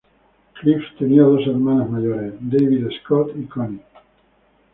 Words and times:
Cliff 0.55 0.81
tenía 0.97 1.21
dos 1.21 1.45
hermanos 1.45 1.87
mayores, 1.91 2.33
David 2.41 2.87
Scott 3.03 3.33
y 3.37 3.43
Connie. 3.45 3.81